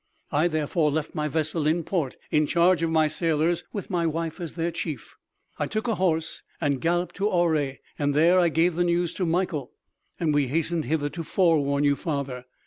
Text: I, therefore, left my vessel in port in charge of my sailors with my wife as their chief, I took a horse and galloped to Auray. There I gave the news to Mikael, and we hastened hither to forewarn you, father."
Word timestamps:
I, 0.31 0.47
therefore, 0.47 0.89
left 0.89 1.13
my 1.13 1.27
vessel 1.27 1.67
in 1.67 1.83
port 1.83 2.17
in 2.31 2.47
charge 2.47 2.81
of 2.81 2.89
my 2.89 3.07
sailors 3.07 3.63
with 3.71 3.91
my 3.91 4.07
wife 4.07 4.39
as 4.41 4.53
their 4.55 4.71
chief, 4.71 5.15
I 5.59 5.67
took 5.67 5.87
a 5.87 5.93
horse 5.93 6.41
and 6.59 6.81
galloped 6.81 7.13
to 7.17 7.29
Auray. 7.29 7.77
There 7.99 8.39
I 8.39 8.49
gave 8.49 8.75
the 8.77 8.83
news 8.83 9.13
to 9.13 9.27
Mikael, 9.27 9.73
and 10.19 10.33
we 10.33 10.47
hastened 10.47 10.85
hither 10.85 11.09
to 11.09 11.21
forewarn 11.21 11.83
you, 11.83 11.95
father." 11.95 12.45